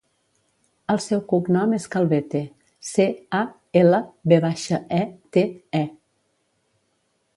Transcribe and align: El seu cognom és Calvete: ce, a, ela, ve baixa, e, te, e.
El 0.93 1.01
seu 1.03 1.19
cognom 1.33 1.75
és 1.79 1.85
Calvete: 1.95 2.41
ce, 2.91 3.07
a, 3.41 3.41
ela, 3.83 4.01
ve 4.33 4.41
baixa, 4.47 4.81
e, 5.01 5.03
te, 5.39 5.45
e. 5.83 5.85